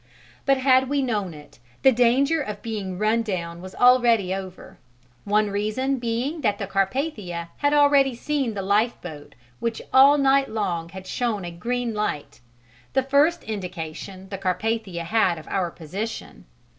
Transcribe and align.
But 0.47 0.57
had 0.57 0.89
we 0.89 1.03
known 1.03 1.31
it, 1.35 1.59
the 1.83 1.91
danger 1.91 2.41
of 2.41 2.63
being 2.63 2.97
run 2.97 3.21
down 3.21 3.61
was 3.61 3.75
already 3.75 4.33
over, 4.33 4.79
one 5.25 5.51
reason 5.51 5.99
being 5.99 6.41
that 6.41 6.57
the 6.57 6.65
Carpathia 6.65 7.49
had 7.57 7.71
already 7.71 8.15
seen 8.15 8.55
the 8.55 8.63
lifeboat 8.63 9.35
which 9.59 9.79
all 9.93 10.17
night 10.17 10.49
long 10.49 10.89
had 10.89 11.05
shown 11.05 11.45
a 11.45 11.51
green 11.51 11.93
light, 11.93 12.39
the 12.93 13.03
first 13.03 13.43
indication 13.43 14.27
the 14.29 14.39
Carpathia 14.39 15.03
had 15.03 15.37
of 15.37 15.47
our 15.49 15.69
position. 15.69 16.45